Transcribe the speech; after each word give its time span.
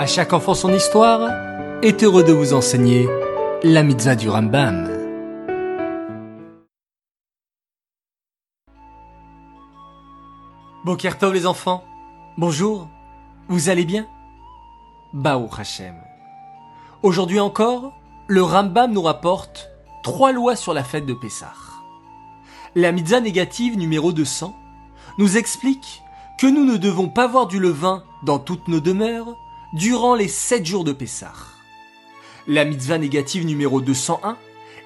À 0.00 0.06
chaque 0.06 0.32
enfant 0.32 0.54
son 0.54 0.72
histoire 0.72 1.30
est 1.82 2.02
heureux 2.02 2.24
de 2.24 2.32
vous 2.32 2.54
enseigner 2.54 3.06
la 3.62 3.82
mitzvah 3.82 4.16
du 4.16 4.30
Rambam. 4.30 4.88
Bokertov 10.86 11.34
les 11.34 11.44
enfants, 11.44 11.84
bonjour, 12.38 12.88
vous 13.50 13.68
allez 13.68 13.84
bien? 13.84 14.06
Bao 15.12 15.50
Hashem. 15.54 15.96
Aujourd'hui 17.02 17.38
encore, 17.38 17.92
le 18.26 18.42
Rambam 18.42 18.92
nous 18.92 19.02
rapporte 19.02 19.68
trois 20.02 20.32
lois 20.32 20.56
sur 20.56 20.72
la 20.72 20.82
fête 20.82 21.04
de 21.04 21.12
Pessah. 21.12 21.52
La 22.74 22.90
mitzvah 22.92 23.20
négative 23.20 23.76
numéro 23.76 24.14
200 24.14 24.56
nous 25.18 25.36
explique 25.36 26.02
que 26.38 26.46
nous 26.46 26.64
ne 26.64 26.78
devons 26.78 27.10
pas 27.10 27.26
voir 27.26 27.46
du 27.46 27.60
levain 27.60 28.02
dans 28.24 28.38
toutes 28.38 28.66
nos 28.66 28.80
demeures 28.80 29.36
durant 29.72 30.14
les 30.14 30.28
sept 30.28 30.66
jours 30.66 30.84
de 30.84 30.92
Pessah. 30.92 31.32
La 32.48 32.64
mitzvah 32.64 32.98
négative 32.98 33.46
numéro 33.46 33.80
201 33.80 34.36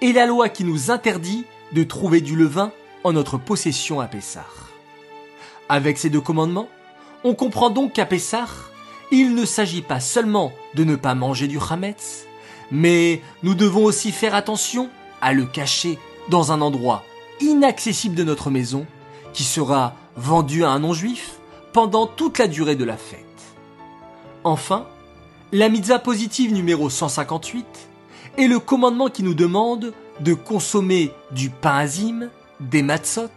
est 0.00 0.12
la 0.12 0.26
loi 0.26 0.48
qui 0.48 0.64
nous 0.64 0.90
interdit 0.90 1.44
de 1.72 1.82
trouver 1.82 2.20
du 2.20 2.34
levain 2.34 2.72
en 3.04 3.12
notre 3.12 3.36
possession 3.36 4.00
à 4.00 4.06
Pessah. 4.06 4.46
Avec 5.68 5.98
ces 5.98 6.08
deux 6.08 6.20
commandements, 6.20 6.68
on 7.24 7.34
comprend 7.34 7.68
donc 7.68 7.92
qu'à 7.92 8.06
Pessah, 8.06 8.46
il 9.12 9.34
ne 9.34 9.44
s'agit 9.44 9.82
pas 9.82 10.00
seulement 10.00 10.52
de 10.74 10.84
ne 10.84 10.96
pas 10.96 11.14
manger 11.14 11.46
du 11.46 11.60
chametz, 11.60 12.26
mais 12.70 13.20
nous 13.42 13.54
devons 13.54 13.84
aussi 13.84 14.12
faire 14.12 14.34
attention 14.34 14.88
à 15.20 15.34
le 15.34 15.44
cacher 15.44 15.98
dans 16.28 16.52
un 16.52 16.62
endroit 16.62 17.04
inaccessible 17.40 18.14
de 18.14 18.24
notre 18.24 18.50
maison 18.50 18.86
qui 19.34 19.44
sera 19.44 19.94
vendu 20.16 20.64
à 20.64 20.70
un 20.70 20.78
non-juif 20.78 21.38
pendant 21.72 22.06
toute 22.06 22.38
la 22.38 22.46
durée 22.46 22.76
de 22.76 22.84
la 22.84 22.96
fête. 22.96 23.26
Enfin, 24.44 24.86
la 25.52 25.68
mitzvah 25.68 25.98
positive 25.98 26.52
numéro 26.54 26.88
158 26.88 27.66
est 28.38 28.46
le 28.46 28.58
commandement 28.58 29.08
qui 29.08 29.22
nous 29.22 29.34
demande 29.34 29.92
de 30.20 30.32
consommer 30.32 31.12
du 31.30 31.50
pain 31.50 31.76
azim, 31.76 32.30
des 32.60 32.82
matzot, 32.82 33.28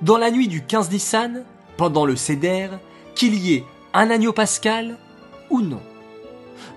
dans 0.00 0.16
la 0.16 0.30
nuit 0.30 0.48
du 0.48 0.64
15 0.64 0.90
Nissan, 0.90 1.44
pendant 1.76 2.06
le 2.06 2.16
Seder, 2.16 2.70
qu'il 3.14 3.34
y 3.34 3.54
ait 3.54 3.64
un 3.92 4.10
agneau 4.10 4.32
pascal 4.32 4.98
ou 5.50 5.60
non. 5.60 5.82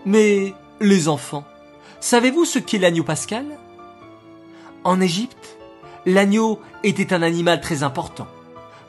Mais, 0.05 0.53
les 0.81 1.08
enfants, 1.08 1.45
savez-vous 1.99 2.45
ce 2.45 2.59
qu'est 2.59 2.77
l'agneau 2.77 3.03
pascal? 3.03 3.45
En 4.83 4.99
Égypte, 4.99 5.58
l'agneau 6.05 6.59
était 6.83 7.14
un 7.14 7.22
animal 7.22 7.61
très 7.61 7.83
important, 7.83 8.27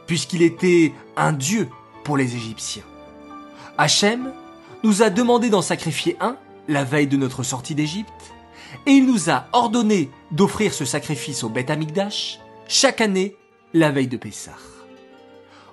puisqu'il 0.07 0.43
était 0.43 0.93
un 1.17 1.33
dieu 1.33 1.69
pour 2.03 2.17
les 2.17 2.35
Égyptiens. 2.35 2.85
Hachem 3.79 4.33
nous 4.85 5.03
a 5.03 5.11
demandé 5.11 5.51
d'en 5.51 5.63
sacrifier 5.63 6.17
un 6.21 6.37
la 6.69 6.85
veille 6.85 7.07
de 7.07 7.17
notre 7.17 7.43
sortie 7.43 7.75
d'Égypte, 7.75 8.35
et 8.87 8.93
il 8.93 9.07
nous 9.07 9.31
a 9.31 9.47
ordonné 9.53 10.11
d'offrir 10.31 10.73
ce 10.73 10.85
sacrifice 10.85 11.45
au 11.45 11.49
Beth 11.49 11.71
Amikdash 11.71 12.41
chaque 12.69 13.01
année 13.01 13.37
la 13.75 13.91
veille 13.91 14.09
de 14.09 14.17
Pessah. 14.17 14.57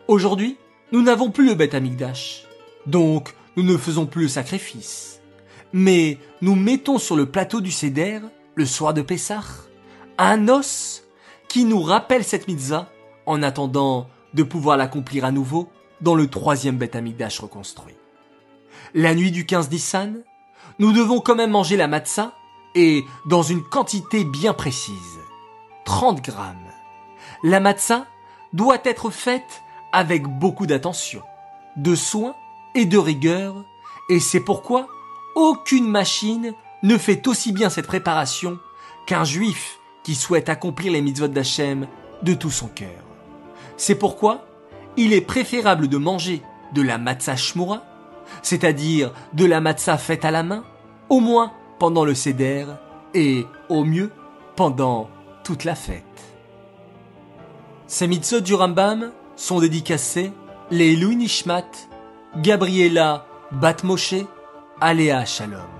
Aujourd'hui, 0.08 0.58
nous 0.92 1.02
n'avons 1.02 1.30
plus 1.30 1.46
le 1.46 1.54
Beth 1.54 1.76
Amikdash, 1.76 2.46
donc 2.86 3.36
nous 3.56 3.64
ne 3.64 3.78
faisons 3.78 4.06
plus 4.06 4.24
le 4.24 4.28
sacrifice. 4.28 5.22
Mais 5.72 6.18
nous 6.42 6.56
mettons 6.56 6.98
sur 6.98 7.16
le 7.16 7.28
plateau 7.28 7.62
du 7.62 7.72
Seder, 7.72 8.20
le 8.56 8.66
soir 8.66 8.94
de 8.94 9.02
Pessah, 9.02 9.44
un 10.18 10.50
os 10.50 11.04
qui 11.48 11.66
nous 11.66 11.82
rappelle 11.82 12.24
cette 12.24 12.48
mitzvah 12.48 12.90
en 13.26 13.44
attendant 13.44 14.08
de 14.34 14.44
pouvoir 14.44 14.78
l'accomplir 14.78 15.26
à 15.26 15.32
nouveau 15.32 15.70
dans 16.02 16.16
le 16.16 16.28
troisième 16.28 16.78
Beth 16.78 16.96
Amikdash 16.96 17.40
reconstruit. 17.40 17.96
La 18.96 19.14
nuit 19.14 19.32
du 19.32 19.46
15 19.46 19.70
Nissan, 19.70 20.24
nous 20.80 20.92
devons 20.94 21.20
quand 21.20 21.36
même 21.36 21.52
manger 21.52 21.78
la 21.78 21.88
matzah 21.88 22.34
et 22.74 23.06
dans 23.28 23.44
une 23.44 23.62
quantité 23.62 24.24
bien 24.24 24.54
précise. 24.54 25.20
30 25.86 26.24
grammes. 26.24 26.56
La 27.44 27.60
matzah 27.60 28.08
doit 28.52 28.80
être 28.84 29.12
faite 29.12 29.62
avec 29.92 30.24
beaucoup 30.24 30.66
d'attention, 30.66 31.22
de 31.76 31.94
soin 31.94 32.36
et 32.74 32.86
de 32.86 32.98
rigueur, 32.98 33.64
et 34.10 34.20
c'est 34.20 34.40
pourquoi 34.40 34.88
aucune 35.36 35.88
machine 35.88 36.54
ne 36.82 36.98
fait 36.98 37.28
aussi 37.28 37.52
bien 37.52 37.70
cette 37.70 37.88
préparation 37.88 38.58
qu'un 39.06 39.24
juif 39.24 39.80
qui 40.04 40.16
souhaite 40.16 40.50
accomplir 40.50 40.94
les 40.94 41.02
mitzvot 41.02 41.28
d'Hachem 41.28 41.88
de 42.24 42.34
tout 42.34 42.52
son 42.52 42.68
cœur. 42.68 43.04
C'est 43.78 43.96
pourquoi 43.96 44.48
il 44.98 45.14
est 45.14 45.22
préférable 45.22 45.88
de 45.88 45.98
manger 45.98 46.42
de 46.74 46.82
la 46.82 46.98
matzah 46.98 47.36
shmura, 47.36 47.84
c'est-à-dire 48.42 49.14
de 49.34 49.46
la 49.46 49.62
matzah 49.62 49.98
faite 49.98 50.26
à 50.26 50.32
la 50.32 50.44
main, 50.44 50.64
au 51.10 51.20
moins 51.20 51.52
pendant 51.80 52.06
le 52.06 52.14
seder 52.14 52.66
et 53.14 53.46
au 53.70 53.84
mieux 53.84 54.12
pendant 54.56 55.10
toute 55.44 55.64
la 55.64 55.76
fête. 55.76 56.04
Ces 57.88 58.08
mitzvot 58.08 58.42
du 58.42 58.54
Rambam 58.54 59.12
sont 59.36 59.60
dédicacés 59.60 60.32
les 60.70 60.96
Louis 60.96 61.16
Nishmat, 61.16 61.66
Gabriela 62.38 63.26
Batmoshe, 63.52 64.26
Aléa 64.80 65.26
Shalom. 65.26 65.79